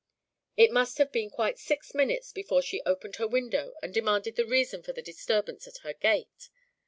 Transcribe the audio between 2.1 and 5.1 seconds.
before she opened her window and demanded the reason for the